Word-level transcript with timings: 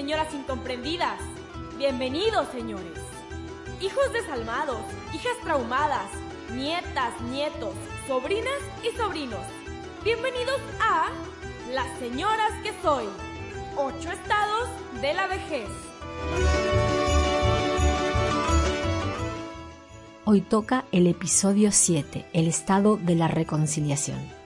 señoras 0.00 0.32
incomprendidas. 0.32 1.20
Bienvenidos, 1.76 2.48
señores. 2.52 2.98
Hijos 3.82 4.10
desalmados, 4.14 4.78
hijas 5.12 5.36
traumadas, 5.44 6.08
nietas, 6.54 7.20
nietos, 7.30 7.74
sobrinas 8.06 8.60
y 8.82 8.96
sobrinos. 8.96 9.44
Bienvenidos 10.02 10.58
a 10.80 11.10
Las 11.74 11.98
Señoras 11.98 12.50
que 12.62 12.72
Soy. 12.80 13.04
Ocho 13.76 14.10
estados 14.10 14.70
de 15.02 15.12
la 15.12 15.26
vejez. 15.26 15.68
Hoy 20.24 20.40
toca 20.40 20.86
el 20.92 21.08
episodio 21.08 21.72
7, 21.72 22.24
el 22.32 22.48
estado 22.48 22.96
de 22.96 23.16
la 23.16 23.28
reconciliación. 23.28 24.39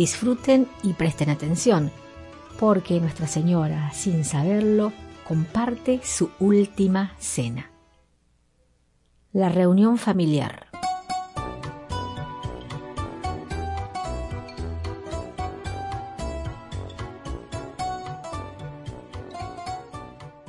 Disfruten 0.00 0.66
y 0.82 0.94
presten 0.94 1.28
atención, 1.28 1.92
porque 2.58 2.98
Nuestra 3.02 3.26
Señora, 3.26 3.92
sin 3.92 4.24
saberlo, 4.24 4.94
comparte 5.28 6.00
su 6.02 6.30
última 6.40 7.14
cena. 7.18 7.70
La 9.34 9.50
reunión 9.50 9.98
familiar. 9.98 10.68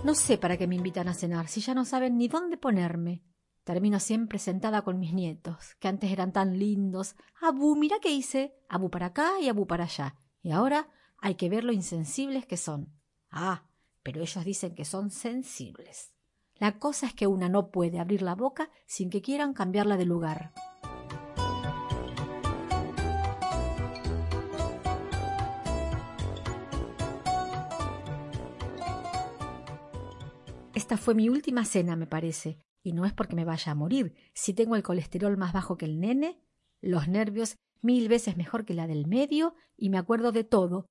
No 0.05 0.15
sé 0.15 0.37
para 0.37 0.55
qué 0.55 0.65
me 0.65 0.75
invitan 0.75 1.09
a 1.09 1.13
cenar, 1.13 1.49
si 1.49 1.59
ya 1.59 1.73
no 1.73 1.83
saben 1.83 2.17
ni 2.17 2.29
dónde 2.29 2.55
ponerme. 2.55 3.21
Termino 3.63 3.99
siempre 3.99 4.39
sentada 4.39 4.81
con 4.81 4.99
mis 4.99 5.13
nietos, 5.13 5.75
que 5.79 5.87
antes 5.87 6.11
eran 6.11 6.33
tan 6.33 6.57
lindos. 6.57 7.15
Abu, 7.39 7.75
mira 7.75 7.97
qué 8.01 8.09
hice. 8.09 8.55
Abu 8.67 8.89
para 8.89 9.07
acá 9.07 9.39
y 9.39 9.49
Abu 9.49 9.67
para 9.67 9.83
allá. 9.83 10.15
Y 10.41 10.51
ahora 10.51 10.89
hay 11.19 11.35
que 11.35 11.49
ver 11.49 11.63
lo 11.63 11.71
insensibles 11.71 12.47
que 12.47 12.57
son. 12.57 12.91
Ah, 13.29 13.65
pero 14.01 14.21
ellos 14.21 14.43
dicen 14.43 14.73
que 14.73 14.83
son 14.83 15.11
sensibles. 15.11 16.11
La 16.55 16.79
cosa 16.79 17.05
es 17.05 17.13
que 17.13 17.27
una 17.27 17.49
no 17.49 17.69
puede 17.69 17.99
abrir 17.99 18.23
la 18.23 18.35
boca 18.35 18.71
sin 18.87 19.09
que 19.11 19.21
quieran 19.21 19.53
cambiarla 19.53 19.97
de 19.97 20.05
lugar. 20.05 20.53
Esta 30.73 30.97
fue 30.97 31.13
mi 31.13 31.29
última 31.29 31.63
cena, 31.63 31.95
me 31.95 32.07
parece, 32.07 32.59
y 32.83 32.93
no 32.93 33.05
es 33.05 33.13
porque 33.13 33.35
me 33.35 33.45
vaya 33.45 33.71
a 33.71 33.75
morir. 33.75 34.15
Si 34.33 34.53
tengo 34.53 34.75
el 34.75 34.83
colesterol 34.83 35.37
más 35.37 35.53
bajo 35.53 35.77
que 35.77 35.85
el 35.85 35.99
nene, 35.99 36.41
los 36.81 37.07
nervios 37.07 37.55
mil 37.81 38.07
veces 38.07 38.37
mejor 38.37 38.65
que 38.65 38.73
la 38.73 38.87
del 38.87 39.07
medio, 39.07 39.55
y 39.77 39.89
me 39.89 39.97
acuerdo 39.97 40.31
de 40.31 40.43
todo. 40.43 40.85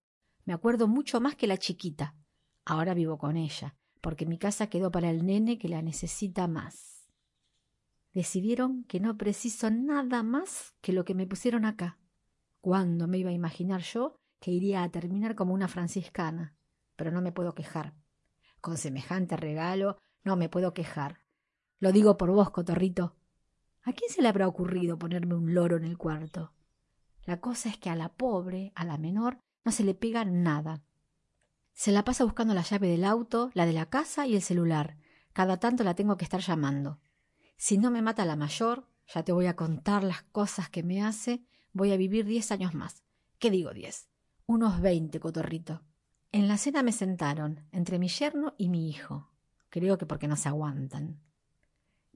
Me 0.45 0.53
acuerdo 0.53 0.89
mucho 0.89 1.21
más 1.21 1.37
que 1.37 1.47
la 1.47 1.59
chiquita. 1.59 2.17
Ahora 2.65 2.95
vivo 2.95 3.19
con 3.19 3.37
ella, 3.37 3.77
porque 4.01 4.27
mi 4.27 4.39
casa 4.39 4.69
quedó 4.69 4.91
para 4.91 5.11
el 5.11 5.25
nene 5.25 5.59
que 5.59 5.69
la 5.69 5.83
necesita 5.83 6.49
más. 6.49 7.09
Decidieron 8.13 8.85
que 8.85 8.99
no 8.99 9.17
preciso 9.17 9.71
nada 9.71 10.23
más 10.23 10.75
que 10.81 10.93
lo 10.93 11.05
que 11.05 11.15
me 11.15 11.27
pusieron 11.27 11.65
acá. 11.65 11.99
¿Cuándo 12.61 13.07
me 13.07 13.19
iba 13.19 13.31
a 13.31 13.35
imaginar 13.35 13.83
yo 13.83 14.17
que 14.41 14.51
iría 14.51 14.83
a 14.83 14.91
terminar 14.91 15.35
como 15.37 15.55
una 15.55 15.69
franciscana? 15.69 16.57
Pero 16.97 17.13
no 17.13 17.23
me 17.23 17.33
puedo 17.33 17.55
quejar. 17.55 17.95
Con 18.61 18.77
semejante 18.77 19.37
regalo 19.37 19.99
no 20.25 20.37
me 20.37 20.49
puedo 20.49 20.75
quejar. 20.75 21.20
Lo 21.81 21.93
digo 21.93 22.19
por 22.19 22.31
vos, 22.31 22.51
cotorrito. 22.51 23.17
¿A 23.83 23.93
quién 23.95 24.11
se 24.11 24.21
le 24.21 24.29
habrá 24.29 24.47
ocurrido 24.47 24.99
ponerme 24.99 25.35
un 25.35 25.55
loro 25.55 25.79
en 25.79 25.85
el 25.85 25.97
cuarto? 25.97 26.53
La 27.25 27.41
cosa 27.41 27.71
es 27.71 27.79
que 27.79 27.89
a 27.89 27.97
la 27.97 28.11
pobre, 28.11 28.73
a 28.75 28.85
la 28.85 28.99
menor, 28.99 29.39
no 29.65 29.73
se 29.73 29.83
le 29.83 29.95
pega 29.95 30.27
nada. 30.27 30.85
Se 31.73 31.91
la 31.91 32.05
pasa 32.05 32.25
buscando 32.25 32.53
la 32.53 32.63
llave 32.63 32.89
del 32.89 33.05
auto, 33.05 33.51
la 33.55 33.65
de 33.65 33.73
la 33.73 33.87
casa 33.87 34.27
y 34.27 34.37
el 34.37 34.43
celular. 34.43 34.99
Cada 35.33 35.59
tanto 35.59 35.83
la 35.83 35.95
tengo 35.95 36.19
que 36.19 36.25
estar 36.25 36.41
llamando. 36.41 37.01
Si 37.57 37.79
no 37.79 37.91
me 37.91 38.03
mata 38.03 38.27
la 38.27 38.37
mayor, 38.37 38.87
ya 39.07 39.23
te 39.23 39.33
voy 39.33 39.47
a 39.47 39.57
contar 39.57 40.05
las 40.05 40.23
cosas 40.23 40.69
que 40.69 40.83
me 40.83 41.03
hace, 41.03 41.47
voy 41.73 41.93
a 41.93 41.97
vivir 41.97 42.27
diez 42.27 42.53
años 42.53 42.75
más. 42.75 43.05
¿Qué 43.39 43.51
digo 43.51 43.73
diez? 43.73 44.11
Unos 44.45 44.83
veinte, 44.83 45.19
cotorrito. 45.19 45.83
En 46.31 46.47
la 46.47 46.59
cena 46.59 46.83
me 46.83 46.93
sentaron, 46.93 47.67
entre 47.73 47.99
mi 47.99 48.09
yerno 48.09 48.55
y 48.59 48.69
mi 48.69 48.91
hijo. 48.91 49.31
Creo 49.71 49.97
que 49.97 50.05
porque 50.05 50.29
no 50.29 50.37
se 50.37 50.49
aguantan. 50.49 51.21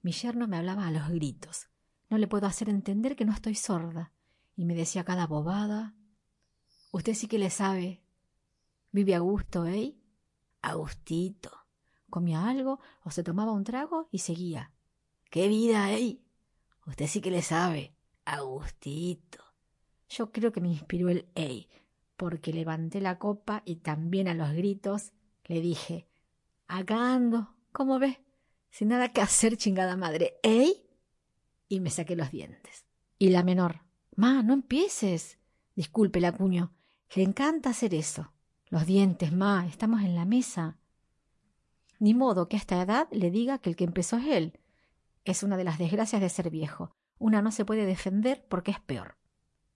Mi 0.04 0.12
yerno 0.12 0.46
me 0.46 0.58
hablaba 0.58 0.86
a 0.86 0.90
los 0.90 1.08
gritos. 1.08 1.70
No 2.10 2.18
le 2.18 2.28
puedo 2.28 2.46
hacer 2.46 2.68
entender 2.68 3.16
que 3.16 3.24
no 3.24 3.32
estoy 3.32 3.54
sorda. 3.54 4.12
Y 4.54 4.66
me 4.66 4.74
decía 4.74 5.02
cada 5.02 5.26
bobada. 5.26 5.94
Usted 6.92 7.14
sí 7.14 7.26
que 7.26 7.38
le 7.38 7.48
sabe. 7.48 8.02
Vive 8.92 9.14
a 9.14 9.20
gusto, 9.20 9.64
¿eh? 9.64 9.96
Agustito. 10.60 11.50
Comía 12.10 12.46
algo 12.46 12.80
o 13.02 13.10
se 13.10 13.22
tomaba 13.22 13.52
un 13.52 13.64
trago 13.64 14.10
y 14.12 14.18
seguía. 14.18 14.72
¡Qué 15.30 15.48
vida, 15.48 15.90
eh! 15.94 16.20
Usted 16.86 17.06
sí 17.06 17.22
que 17.22 17.30
le 17.30 17.40
sabe. 17.40 17.96
Agustito. 18.26 19.42
Yo 20.10 20.32
creo 20.32 20.52
que 20.52 20.60
me 20.60 20.68
inspiró 20.68 21.08
el 21.08 21.30
ey, 21.34 21.70
porque 22.18 22.52
levanté 22.52 23.00
la 23.00 23.18
copa 23.18 23.62
y 23.64 23.76
también 23.76 24.28
a 24.28 24.34
los 24.34 24.52
gritos 24.52 25.14
le 25.46 25.62
dije, 25.62 26.06
acá 26.68 27.14
ando, 27.14 27.56
¿cómo 27.72 27.98
ves? 27.98 28.18
Sin 28.74 28.88
nada 28.88 29.10
que 29.10 29.20
hacer, 29.20 29.56
chingada 29.56 29.96
madre, 29.96 30.40
¿ey? 30.42 30.84
Y 31.68 31.78
me 31.78 31.90
saqué 31.90 32.16
los 32.16 32.32
dientes. 32.32 32.84
Y 33.20 33.28
la 33.28 33.44
menor, 33.44 33.82
ma, 34.16 34.42
no 34.42 34.52
empieces. 34.52 35.38
Disculpe, 35.76 36.18
la 36.18 36.32
cuño, 36.32 36.72
le 37.14 37.22
encanta 37.22 37.70
hacer 37.70 37.94
eso. 37.94 38.32
Los 38.70 38.84
dientes, 38.84 39.30
ma, 39.30 39.64
estamos 39.68 40.02
en 40.02 40.16
la 40.16 40.24
mesa. 40.24 40.76
Ni 42.00 42.14
modo 42.14 42.48
que 42.48 42.56
a 42.56 42.58
esta 42.58 42.82
edad 42.82 43.06
le 43.12 43.30
diga 43.30 43.60
que 43.60 43.70
el 43.70 43.76
que 43.76 43.84
empezó 43.84 44.16
es 44.16 44.26
él. 44.26 44.58
Es 45.22 45.44
una 45.44 45.56
de 45.56 45.62
las 45.62 45.78
desgracias 45.78 46.20
de 46.20 46.28
ser 46.28 46.50
viejo. 46.50 46.96
Una 47.18 47.42
no 47.42 47.52
se 47.52 47.64
puede 47.64 47.86
defender 47.86 48.44
porque 48.48 48.72
es 48.72 48.80
peor. 48.80 49.18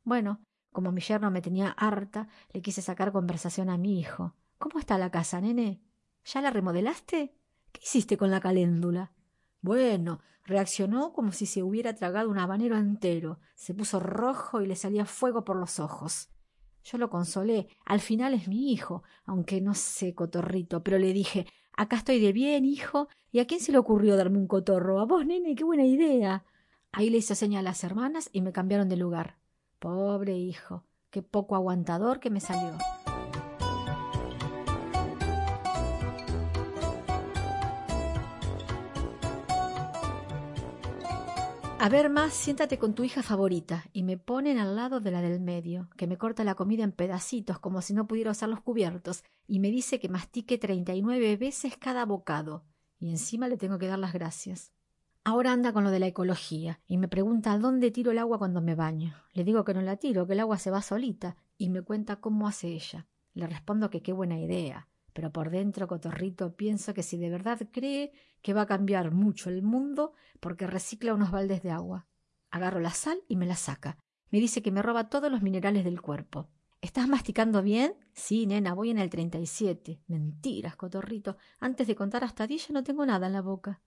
Bueno, 0.03 0.41
como 0.73 0.91
mi 0.91 1.03
yerno 1.03 1.31
me 1.31 1.41
tenía 1.41 1.71
harta, 1.71 2.27
le 2.53 2.63
quise 2.63 2.83
sacar 2.83 3.13
conversación 3.13 3.71
a 3.71 3.79
mi 3.79 4.01
hijo. 4.01 4.35
¿Cómo 4.59 4.81
está 4.81 4.99
la 4.99 5.13
casa, 5.13 5.41
nene? 5.41 5.81
¿Ya 6.25 6.41
la 6.41 6.51
remodelaste? 6.51 7.38
¿Qué 7.79 7.85
hiciste 7.85 8.17
con 8.17 8.33
la 8.33 8.41
caléndula? 8.41 9.13
Bueno, 9.61 10.19
reaccionó 10.45 11.13
como 11.13 11.31
si 11.31 11.47
se 11.47 11.63
hubiera 11.63 11.95
tragado 11.95 12.29
un 12.29 12.39
habanero 12.39 12.77
entero. 12.77 13.39
Se 13.55 13.73
puso 13.73 14.01
rojo 14.01 14.61
y 14.61 14.67
le 14.67 14.75
salía 14.75 15.07
fuego 15.07 15.45
por 15.45 15.57
los 15.57 15.79
ojos. 15.79 16.29
Yo 16.83 16.99
lo 16.99 17.09
consolé. 17.09 17.69
Al 17.85 18.01
final 18.01 18.35
es 18.35 18.49
mi 18.49 18.73
hijo, 18.73 19.05
aunque 19.25 19.61
no 19.61 19.75
sé 19.75 20.13
cotorrito, 20.13 20.83
pero 20.83 20.99
le 20.99 21.13
dije 21.13 21.47
Acá 21.77 21.99
estoy 21.99 22.19
de 22.19 22.33
bien, 22.33 22.65
hijo. 22.65 23.07
¿Y 23.31 23.39
a 23.39 23.47
quién 23.47 23.61
se 23.61 23.71
le 23.71 23.79
ocurrió 23.79 24.17
darme 24.17 24.39
un 24.39 24.49
cotorro? 24.49 24.99
A 24.99 25.05
vos, 25.05 25.25
nene, 25.25 25.55
qué 25.55 25.63
buena 25.63 25.85
idea. 25.85 26.45
Ahí 26.91 27.11
le 27.11 27.19
hice 27.19 27.37
señal 27.37 27.65
a 27.65 27.71
las 27.71 27.85
hermanas 27.85 28.29
y 28.33 28.43
me 28.43 28.53
cambiaron 28.53 28.89
de 28.89 28.97
lugar. 28.97 29.39
Pobre 29.79 30.37
hijo, 30.37 30.85
qué 31.11 31.23
poco 31.23 31.55
aguantador 31.55 32.19
que 32.19 32.31
me 32.31 32.41
salió. 32.41 32.77
A 41.81 41.89
ver 41.89 42.11
más, 42.11 42.35
siéntate 42.35 42.77
con 42.77 42.95
tu 42.95 43.05
hija 43.05 43.23
favorita, 43.23 43.85
y 43.93 44.03
me 44.03 44.19
ponen 44.19 44.59
al 44.59 44.75
lado 44.75 44.99
de 44.99 45.13
la 45.13 45.23
del 45.23 45.39
medio, 45.39 45.89
que 45.97 46.09
me 46.09 46.19
corta 46.19 46.43
la 46.43 46.57
comida 46.57 46.83
en 46.83 46.91
pedacitos 46.91 47.61
como 47.61 47.83
si 47.83 47.95
no 47.95 48.09
pudiera 48.09 48.33
usar 48.33 48.49
los 48.49 48.61
cubiertos, 48.61 49.23
y 49.47 49.61
me 49.61 49.71
dice 49.71 50.01
que 50.01 50.09
mastique 50.09 50.59
treinta 50.59 50.93
y 50.95 51.03
nueve 51.03 51.37
veces 51.37 51.77
cada 51.79 52.05
bocado, 52.05 52.65
y 52.99 53.11
encima 53.11 53.47
le 53.47 53.57
tengo 53.57 53.79
que 53.79 53.87
dar 53.87 54.01
las 54.01 54.13
gracias. 54.13 54.73
Ahora 55.23 55.53
anda 55.53 55.73
con 55.73 55.85
lo 55.85 55.91
de 55.91 56.01
la 56.01 56.09
ecología 56.09 56.81
y 56.89 56.97
me 56.97 57.07
pregunta 57.07 57.57
dónde 57.59 57.93
tiro 57.93 58.11
el 58.11 58.19
agua 58.19 58.39
cuando 58.39 58.61
me 58.61 58.75
baño. 58.75 59.15
Le 59.33 59.45
digo 59.45 59.65
que 59.65 59.75
no 59.75 59.81
la 59.81 59.97
tiro, 59.97 60.27
que 60.27 60.33
el 60.33 60.41
agua 60.41 60.59
se 60.59 60.73
va 60.73 60.83
solita, 60.83 61.37
y 61.59 61.69
me 61.69 61.83
cuenta 61.83 62.17
cómo 62.17 62.49
hace 62.49 62.69
ella. 62.69 63.07
Le 63.35 63.47
respondo 63.47 63.89
que 63.89 64.03
qué 64.03 64.13
buena 64.13 64.39
idea, 64.41 64.89
pero 65.19 65.33
por 65.33 65.51
dentro, 65.51 65.89
cotorrito, 65.89 66.55
pienso 66.55 66.95
que 66.95 67.03
si 67.03 67.17
de 67.17 67.29
verdad 67.29 67.59
cree 67.73 68.13
que 68.41 68.55
va 68.55 68.61
a 68.61 68.67
cambiar 68.67 69.11
mucho 69.11 69.51
el 69.51 69.65
mundo 69.65 70.13
porque 70.39 70.69
recicla 70.69 71.13
unos 71.13 71.33
baldes 71.33 71.61
de 71.61 71.73
agua. 71.73 72.07
Agarro 72.53 72.79
la 72.79 72.93
sal 72.93 73.19
y 73.27 73.35
me 73.35 73.45
la 73.45 73.57
saca. 73.57 73.99
Me 74.31 74.39
dice 74.39 74.63
que 74.63 74.71
me 74.71 74.81
roba 74.81 75.09
todos 75.09 75.29
los 75.29 75.43
minerales 75.43 75.83
del 75.83 76.01
cuerpo. 76.01 76.51
¿Estás 76.81 77.09
masticando 77.09 77.65
bien? 77.65 77.95
Sí, 78.13 78.47
nena, 78.47 78.75
voy 78.75 78.91
en 78.91 78.99
el 78.99 79.11
treinta 79.11 79.41
y 79.41 79.47
siete. 79.47 80.01
Mentiras, 80.07 80.77
cotorrito. 80.77 81.37
Antes 81.59 81.89
de 81.89 81.97
contar 81.97 82.23
hasta 82.23 82.47
diez 82.47 82.71
no 82.71 82.85
tengo 82.85 83.05
nada 83.05 83.27
en 83.27 83.33
la 83.33 83.43
boca 83.43 83.83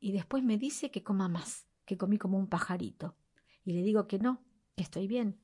y 0.00 0.10
después 0.10 0.42
me 0.42 0.58
dice 0.58 0.90
que 0.90 1.04
coma 1.04 1.28
más, 1.28 1.68
que 1.84 1.96
comí 1.96 2.18
como 2.18 2.38
un 2.38 2.48
pajarito. 2.48 3.14
Y 3.62 3.74
le 3.74 3.84
digo 3.84 4.08
que 4.08 4.18
no, 4.18 4.42
que 4.74 4.82
estoy 4.82 5.06
bien. 5.06 5.40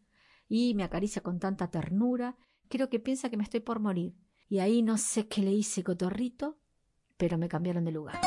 Y 0.48 0.74
me 0.74 0.82
acaricia 0.82 1.22
con 1.22 1.38
tanta 1.38 1.70
ternura, 1.70 2.36
creo 2.68 2.88
que 2.88 2.98
piensa 2.98 3.30
que 3.30 3.36
me 3.36 3.44
estoy 3.44 3.60
por 3.60 3.78
morir. 3.78 4.16
Y 4.48 4.60
ahí 4.60 4.82
no 4.82 4.98
sé 4.98 5.28
qué 5.28 5.42
le 5.42 5.52
hice 5.52 5.84
cotorrito, 5.84 6.58
pero 7.16 7.38
me 7.38 7.48
cambiaron 7.48 7.84
de 7.84 7.92
lugar. 7.92 8.18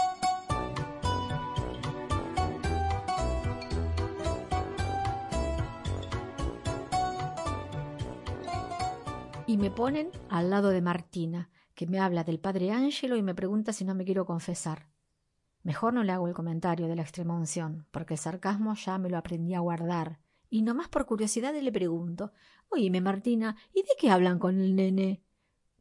y 9.52 9.58
me 9.58 9.70
ponen 9.70 10.10
al 10.30 10.50
lado 10.50 10.70
de 10.70 10.82
Martina, 10.82 11.50
que 11.76 11.86
me 11.86 12.00
habla 12.00 12.24
del 12.24 12.40
padre 12.40 12.72
Ángelo 12.72 13.18
y 13.18 13.22
me 13.22 13.36
pregunta 13.36 13.74
si 13.74 13.84
no 13.84 13.94
me 13.94 14.06
quiero 14.06 14.26
confesar. 14.26 14.88
Mejor 15.62 15.94
no 15.94 16.06
le 16.06 16.14
hago 16.14 16.30
el 16.30 16.34
comentario 16.34 16.88
de 16.88 16.96
la 16.96 17.02
extrema 17.02 17.36
unción, 17.36 17.86
porque 17.92 18.14
el 18.14 18.18
sarcasmo 18.18 18.76
ya 18.76 18.98
me 18.98 19.10
lo 19.10 19.18
aprendí 19.18 19.54
a 19.54 19.60
guardar. 19.60 20.22
Y 20.50 20.62
nomás 20.62 20.88
por 20.88 21.06
curiosidad 21.06 21.54
le 21.54 21.70
pregunto, 21.70 22.32
Oíme, 22.70 23.02
Martina, 23.02 23.58
¿y 23.74 23.82
de 23.82 23.90
qué 24.00 24.10
hablan 24.10 24.40
con 24.40 24.58
el 24.58 24.74
nene? 24.74 25.22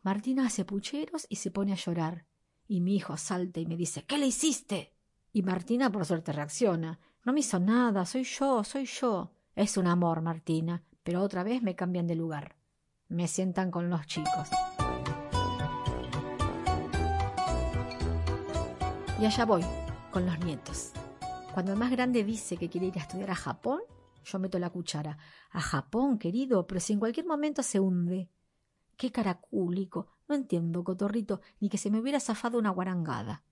Martina 0.03 0.47
hace 0.47 0.65
pucheros 0.65 1.27
y 1.29 1.37
se 1.37 1.51
pone 1.51 1.73
a 1.73 1.77
llorar. 1.77 2.25
Y 2.67 2.81
mi 2.81 2.97
hijo 2.97 3.19
salta 3.19 3.61
y 3.61 3.67
me 3.67 3.77
dice, 3.77 4.05
¿qué 4.05 4.17
le 4.17 4.27
hiciste? 4.27 4.95
Y 5.33 5.43
Martina 5.43 5.93
por 5.93 6.07
suerte 6.07 6.33
reacciona. 6.33 6.99
No 7.25 7.35
me 7.35 7.41
hizo 7.41 7.61
nada, 7.61 8.07
soy 8.07 8.25
yo, 8.25 8.65
soy 8.65 8.87
yo. 8.87 9.33
Es 9.55 9.77
un 9.77 9.87
amor, 9.87 10.23
Martina, 10.23 10.83
pero 11.03 11.21
otra 11.21 11.43
vez 11.43 11.63
me 11.63 11.75
cambian 11.77 12.07
de 12.07 12.15
lugar. 12.15 12.57
Me 13.09 13.29
sientan 13.29 13.71
con 13.71 13.91
los 13.91 14.07
chicos. 14.07 14.49
Y 19.21 19.27
allá 19.27 19.45
voy, 19.45 19.65
con 20.11 20.25
los 20.25 20.39
nietos. 20.39 20.93
Cuando 21.53 21.73
el 21.73 21.79
más 21.79 21.91
grande 21.91 22.25
dice 22.25 22.57
que 22.57 22.71
quiere 22.71 22.87
ir 22.87 22.97
a 22.97 23.03
estudiar 23.03 23.33
a 23.33 23.35
Japón, 23.35 23.81
yo 24.25 24.39
meto 24.39 24.59
la 24.59 24.71
cuchara. 24.71 25.19
A 25.51 25.61
Japón, 25.61 26.19
querido, 26.19 26.67
pero 26.67 26.81
si 26.81 26.95
en 26.95 27.01
cualquier 27.01 27.27
momento 27.27 27.63
se 27.63 27.81
hunde. 27.81 28.31
Qué 29.01 29.11
caracúlico. 29.11 30.09
No 30.29 30.35
entiendo, 30.35 30.85
cotorrito, 30.85 31.41
ni 31.59 31.71
que 31.71 31.79
se 31.79 31.91
me 31.91 31.99
hubiera 31.99 32.21
zafado 32.21 32.59
una 32.59 32.69
guarangada. 32.69 33.43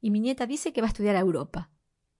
Y 0.00 0.10
mi 0.10 0.18
nieta 0.18 0.46
dice 0.46 0.72
que 0.72 0.80
va 0.80 0.88
a 0.88 0.90
estudiar 0.90 1.14
a 1.14 1.20
Europa. 1.20 1.70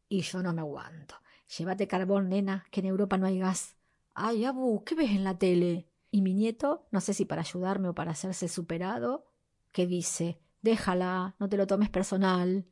Y 0.09 0.21
yo 0.21 0.41
no 0.41 0.53
me 0.53 0.61
aguanto. 0.61 1.17
Llévate 1.59 1.89
carbón, 1.89 2.29
nena, 2.29 2.65
que 2.71 2.79
en 2.79 2.87
Europa 2.87 3.19
no 3.19 3.27
hay 3.27 3.41
gas. 3.41 3.75
Ay, 4.15 4.45
Abu, 4.45 4.85
¿qué 4.85 4.95
ves 4.95 5.11
en 5.11 5.25
la 5.25 5.37
tele? 5.37 5.89
Y 6.13 6.23
mi 6.23 6.33
nieto, 6.33 6.87
no 6.93 7.01
sé 7.01 7.13
si 7.13 7.25
para 7.25 7.41
ayudarme 7.41 7.89
o 7.89 7.95
para 7.97 8.13
hacerse 8.13 8.47
superado, 8.47 9.27
que 9.73 9.89
dice, 9.89 10.39
déjala, 10.63 11.35
no 11.41 11.49
te 11.49 11.57
lo 11.57 11.67
tomes 11.67 11.91
personal. 11.91 12.69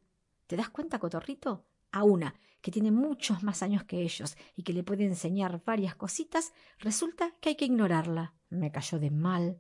¿Te 0.47 0.55
das 0.55 0.69
cuenta, 0.69 1.01
cotorrito? 1.01 1.67
A 1.91 2.05
una 2.05 2.37
que 2.61 2.71
tiene 2.71 2.93
muchos 2.93 3.43
más 3.43 3.65
años 3.65 3.83
que 3.83 4.03
ellos 4.03 4.37
y 4.55 4.63
que 4.63 4.73
le 4.73 4.85
puede 4.85 5.07
enseñar 5.07 5.65
varias 5.65 5.97
cositas, 5.97 6.53
resulta 6.79 7.35
que 7.41 7.49
hay 7.49 7.57
que 7.57 7.65
ignorarla. 7.65 8.35
Me 8.49 8.71
cayó 8.71 9.01
de 9.01 9.11
mal. 9.11 9.59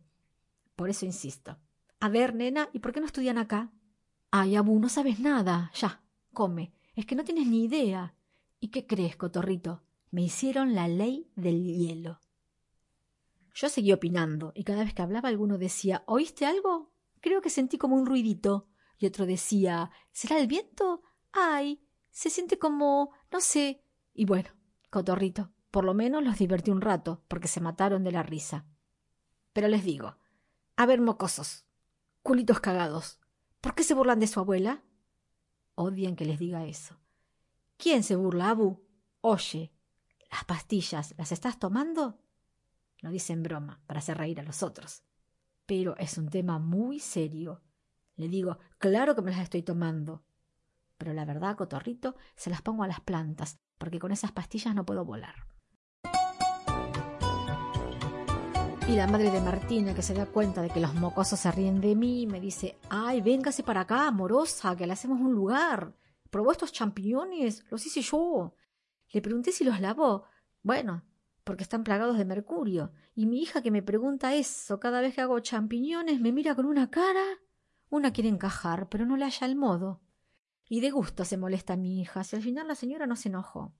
Por 0.76 0.91
eso 0.91 1.06
insisto. 1.06 1.59
A 2.00 2.09
ver, 2.09 2.35
nena, 2.35 2.69
¿y 2.73 2.81
por 2.81 2.93
qué 2.93 3.00
no 3.00 3.06
estudian 3.06 3.38
acá? 3.38 3.73
Ay, 4.31 4.56
Abu, 4.56 4.79
no 4.79 4.88
sabes 4.88 5.21
nada. 5.21 5.71
Ya, 5.75 6.03
come. 6.32 6.73
Es 6.94 7.06
que 7.06 7.15
no 7.15 7.25
tienes 7.25 7.47
ni 7.47 7.65
idea. 7.65 8.15
¿Y 8.61 8.69
qué 8.69 8.87
crees, 8.87 9.17
cotorrito? 9.17 9.82
Me 10.11 10.23
hicieron 10.23 10.75
la 10.75 10.88
ley 10.88 11.31
del 11.35 11.62
hielo. 11.65 12.21
Yo 13.55 13.69
seguí 13.69 13.93
opinando, 13.93 14.53
y 14.55 14.65
cada 14.65 14.82
vez 14.82 14.94
que 14.94 15.03
hablaba 15.03 15.29
alguno 15.29 15.59
decía 15.59 16.03
¿Oíste 16.06 16.44
algo? 16.44 16.93
Creo 17.20 17.41
que 17.41 17.50
sentí 17.50 17.79
como 17.79 17.94
un 17.94 18.06
ruidito 18.06 18.69
y 18.99 19.06
otro 19.06 19.27
decía 19.27 19.91
¿Será 20.12 20.38
el 20.38 20.49
viento? 20.49 21.03
Ay, 21.32 21.81
se 22.11 22.31
siente 22.31 22.59
como 22.59 23.12
no 23.31 23.41
sé. 23.41 23.82
Y 24.12 24.25
bueno, 24.25 24.50
cotorrito, 24.91 25.53
por 25.70 25.85
lo 25.85 25.94
menos 25.94 26.23
los 26.25 26.38
divertí 26.38 26.70
un 26.70 26.81
rato, 26.81 27.23
porque 27.29 27.49
se 27.49 27.61
mataron 27.61 28.03
de 28.03 28.12
la 28.12 28.23
risa. 28.23 28.67
Pero 29.53 29.69
les 29.69 29.85
digo, 29.85 30.17
a 30.76 30.87
ver, 30.87 31.00
mocosos, 31.00 31.65
culitos 32.23 32.61
cagados, 32.61 33.21
¿por 33.61 33.75
qué 33.75 33.82
se 33.82 33.94
burlan 33.94 34.21
de 34.21 34.26
su 34.26 34.41
abuela? 34.41 34.82
Odian 35.75 36.17
que 36.17 36.25
les 36.25 36.38
diga 36.38 36.65
eso. 36.65 36.99
¿Quién 37.76 38.03
se 38.03 38.17
burla, 38.17 38.50
Abu? 38.50 38.81
Oye, 39.21 39.73
¿las 40.31 40.44
pastillas 40.44 41.15
las 41.19 41.32
estás 41.32 41.59
tomando? 41.59 42.21
Lo 42.99 43.11
dicen 43.11 43.43
broma, 43.43 43.82
para 43.87 43.99
hacer 43.99 44.19
reír 44.19 44.41
a 44.41 44.44
los 44.44 44.62
otros. 44.62 45.03
Pero 45.67 45.97
es 45.97 46.19
un 46.19 46.29
tema 46.29 46.59
muy 46.59 47.00
serio 47.00 47.62
le 48.17 48.29
digo, 48.29 48.59
claro 48.79 49.15
que 49.15 49.23
me 49.23 49.31
las 49.31 49.41
estoy 49.41 49.62
tomando. 49.62 50.25
Pero 50.99 51.12
la 51.12 51.25
verdad, 51.25 51.56
cotorrito, 51.56 52.17
se 52.37 52.50
las 52.50 52.62
pongo 52.62 52.85
a 52.85 52.88
las 52.88 53.00
plantas, 53.00 53.59
porque 53.79 53.99
con 53.99 54.12
esas 54.12 54.32
pastillas 54.32 54.75
no 54.75 54.87
puedo 54.87 55.05
volar. 55.05 55.47
Y 58.86 58.96
la 58.96 59.06
madre 59.06 59.31
de 59.31 59.40
Martina, 59.40 59.94
que 59.94 60.02
se 60.02 60.12
da 60.12 60.26
cuenta 60.26 60.60
de 60.60 60.69
que 60.69 60.78
los 60.78 60.94
mocosos 60.94 61.40
se 61.40 61.50
ríen 61.50 61.81
de 61.81 61.96
mí, 61.96 62.26
me 62.26 62.38
dice, 62.38 62.78
ay, 62.90 63.22
véngase 63.22 63.62
para 63.62 63.81
acá, 63.81 64.08
amorosa, 64.08 64.76
que 64.76 64.86
le 64.86 64.92
hacemos 64.92 65.20
un 65.20 65.32
lugar. 65.32 65.96
¿Probó 66.31 66.52
estos 66.52 66.70
champiñones? 66.70 67.64
Los 67.70 67.86
hice 67.86 68.02
yo. 68.02 68.54
Le 69.10 69.22
pregunté 69.22 69.52
si 69.52 69.64
los 69.64 69.81
lavó. 69.81 70.25
Bueno, 70.62 71.02
porque 71.44 71.62
están 71.62 71.82
plagados 71.82 72.19
de 72.19 72.26
mercurio. 72.26 72.92
Y 73.14 73.25
mi 73.25 73.40
hija 73.40 73.62
que 73.62 73.70
me 73.70 73.82
pregunta 73.82 74.34
eso 74.34 74.78
cada 74.81 75.00
vez 75.00 75.14
que 75.14 75.22
hago 75.22 75.40
champiñones 75.40 76.20
me 76.20 76.32
mira 76.32 76.54
con 76.54 76.66
una 76.66 76.90
cara. 76.90 77.25
Una 77.88 78.12
quiere 78.12 78.28
encajar, 78.28 78.90
pero 78.90 79.06
no 79.06 79.16
le 79.16 79.25
halla 79.25 79.46
el 79.46 79.56
modo. 79.56 80.02
Y 80.69 80.81
de 80.81 80.90
gusto 80.90 81.25
se 81.25 81.38
molesta 81.38 81.76
mi 81.76 82.00
hija, 82.00 82.22
si 82.22 82.36
al 82.36 82.42
final 82.42 82.69
la 82.69 82.75
señora 82.75 83.06
no 83.06 83.16
se 83.16 83.28
enojó. 83.31 83.75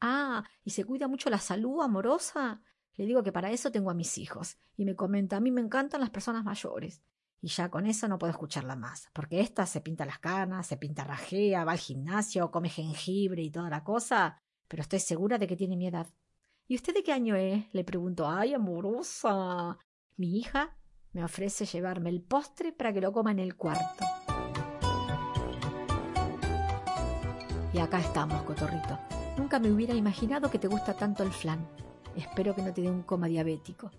Ah, 0.00 0.44
y 0.64 0.70
se 0.70 0.84
cuida 0.84 1.06
mucho 1.06 1.30
la 1.30 1.38
salud 1.38 1.80
amorosa. 1.82 2.60
Le 2.98 3.06
digo 3.06 3.22
que 3.22 3.32
para 3.32 3.50
eso 3.52 3.70
tengo 3.70 3.90
a 3.90 3.94
mis 3.94 4.18
hijos. 4.18 4.58
Y 4.76 4.84
me 4.84 4.96
comenta, 4.96 5.36
a 5.36 5.40
mí 5.40 5.52
me 5.52 5.60
encantan 5.60 6.00
las 6.00 6.10
personas 6.10 6.44
mayores. 6.44 7.00
Y 7.40 7.46
ya 7.46 7.70
con 7.70 7.86
eso 7.86 8.08
no 8.08 8.18
puedo 8.18 8.32
escucharla 8.32 8.74
más, 8.74 9.08
porque 9.12 9.40
esta 9.40 9.64
se 9.64 9.80
pinta 9.80 10.04
las 10.04 10.18
canas, 10.18 10.66
se 10.66 10.76
pinta 10.76 11.04
rajea, 11.04 11.64
va 11.64 11.72
al 11.72 11.78
gimnasio, 11.78 12.50
come 12.50 12.68
jengibre 12.68 13.40
y 13.42 13.50
toda 13.50 13.70
la 13.70 13.84
cosa, 13.84 14.42
pero 14.66 14.82
estoy 14.82 14.98
segura 14.98 15.38
de 15.38 15.46
que 15.46 15.54
tiene 15.54 15.76
mi 15.76 15.86
edad. 15.86 16.08
¿Y 16.66 16.74
usted 16.74 16.92
de 16.92 17.04
qué 17.04 17.12
año 17.12 17.36
es? 17.36 17.72
Le 17.72 17.84
pregunto. 17.84 18.28
Ay, 18.28 18.54
amorosa. 18.54 19.78
Mi 20.16 20.36
hija 20.36 20.76
me 21.12 21.22
ofrece 21.22 21.66
llevarme 21.66 22.10
el 22.10 22.20
postre 22.20 22.72
para 22.72 22.92
que 22.92 23.00
lo 23.00 23.12
coma 23.12 23.30
en 23.30 23.38
el 23.38 23.54
cuarto. 23.54 24.04
Y 27.72 27.78
acá 27.78 28.00
estamos, 28.00 28.42
cotorrito. 28.42 28.98
Nunca 29.36 29.60
me 29.60 29.70
hubiera 29.70 29.94
imaginado 29.94 30.50
que 30.50 30.58
te 30.58 30.66
gusta 30.66 30.94
tanto 30.94 31.22
el 31.22 31.30
flan. 31.30 31.64
Espero 32.18 32.52
que 32.52 32.62
no 32.62 32.74
te 32.74 32.82
dé 32.82 32.90
un 32.90 33.02
coma 33.02 33.28
diabético. 33.28 33.92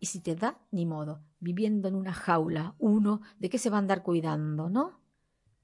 Y 0.00 0.06
si 0.06 0.18
te 0.18 0.34
da, 0.34 0.58
ni 0.72 0.84
modo, 0.84 1.22
viviendo 1.38 1.86
en 1.86 1.94
una 1.94 2.12
jaula, 2.12 2.74
uno, 2.80 3.20
¿de 3.38 3.48
qué 3.50 3.56
se 3.56 3.70
va 3.70 3.76
a 3.76 3.78
andar 3.78 4.02
cuidando, 4.02 4.68
no? 4.68 5.00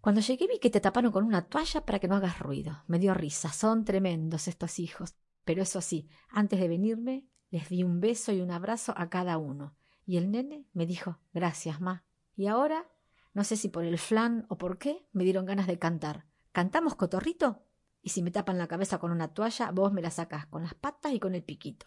Cuando 0.01 0.21
llegué 0.21 0.47
vi 0.47 0.61
que 0.61 0.71
te 0.71 0.81
taparon 0.81 1.11
con 1.11 1.25
una 1.25 1.49
toalla 1.49 1.85
para 1.85 1.99
que 1.99 2.07
no 2.07 2.15
hagas 2.15 2.39
ruido. 2.39 2.85
Me 2.87 3.01
dio 3.01 3.15
risa, 3.15 3.53
son 3.53 3.85
tremendos 3.85 4.47
estos 4.47 4.79
hijos. 4.79 5.17
Pero 5.45 5.63
eso 5.63 5.81
sí, 5.81 6.09
antes 6.31 6.61
de 6.61 6.69
venirme, 6.69 7.27
les 7.51 7.69
di 7.69 7.83
un 7.83 7.99
beso 7.99 8.31
y 8.31 8.41
un 8.41 8.53
abrazo 8.53 8.95
a 8.97 9.11
cada 9.11 9.37
uno. 9.37 9.75
Y 10.07 10.19
el 10.19 10.31
nene 10.31 10.69
me 10.75 10.87
dijo, 10.87 11.19
gracias, 11.35 11.81
ma. 11.81 12.05
Y 12.37 12.47
ahora, 12.47 12.87
no 13.35 13.43
sé 13.43 13.57
si 13.57 13.69
por 13.69 13.85
el 13.85 13.99
flan 13.99 14.47
o 14.49 14.57
por 14.57 14.79
qué, 14.79 15.05
me 15.11 15.25
dieron 15.25 15.47
ganas 15.47 15.67
de 15.67 15.81
cantar. 15.81 16.27
¿Cantamos 16.53 16.95
cotorrito? 16.95 17.65
Y 18.03 18.11
si 18.11 18.23
me 18.23 18.31
tapan 18.31 18.59
la 18.59 18.69
cabeza 18.69 18.99
con 18.99 19.11
una 19.11 19.29
toalla, 19.29 19.71
vos 19.71 19.93
me 19.93 20.03
la 20.03 20.11
sacás 20.11 20.47
con 20.47 20.63
las 20.63 20.75
patas 20.75 21.13
y 21.13 21.21
con 21.21 21.35
el 21.35 21.43
piquito. 21.43 21.87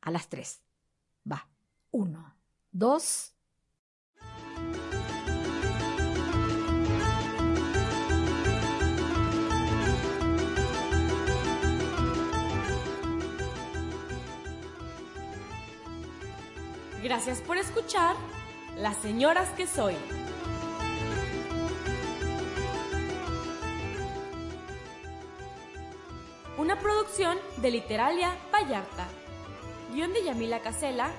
A 0.00 0.10
las 0.10 0.28
tres. 0.28 0.62
Va. 1.30 1.48
Uno, 1.90 2.36
dos, 2.70 3.36
Gracias 17.06 17.40
por 17.40 17.56
escuchar 17.56 18.16
Las 18.78 18.96
Señoras 18.96 19.48
que 19.50 19.68
Soy. 19.68 19.94
De 27.16 27.70
Literalia 27.70 28.36
Vallarta. 28.52 29.06
Guión 29.94 30.12
de 30.12 30.22
Yamila 30.22 30.60
Casela. 30.60 31.10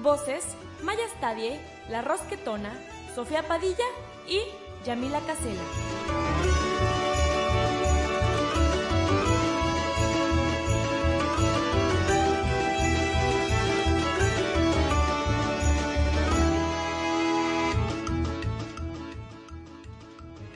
Voces 0.00 0.44
Maya 0.84 1.02
Stadie, 1.16 1.60
La 1.88 2.02
Rosquetona, 2.02 2.72
Sofía 3.16 3.42
Padilla 3.42 3.84
y 4.28 4.38
Yamila 4.86 5.18
Casela. 5.20 5.60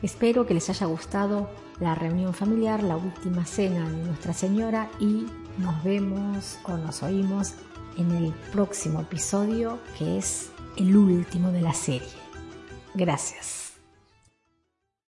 Espero 0.02 0.46
que 0.46 0.54
les 0.54 0.70
haya 0.70 0.86
gustado 0.86 1.63
la 1.80 1.94
reunión 1.94 2.34
familiar, 2.34 2.82
la 2.82 2.96
última 2.96 3.44
cena 3.44 3.88
de 3.88 3.96
Nuestra 4.04 4.32
Señora 4.32 4.90
y 5.00 5.26
nos 5.58 5.82
vemos 5.84 6.58
o 6.64 6.76
nos 6.76 7.02
oímos 7.02 7.54
en 7.96 8.10
el 8.12 8.32
próximo 8.52 9.00
episodio 9.00 9.78
que 9.98 10.18
es 10.18 10.50
el 10.76 10.96
último 10.96 11.52
de 11.52 11.60
la 11.60 11.74
serie. 11.74 12.08
Gracias. 12.94 13.63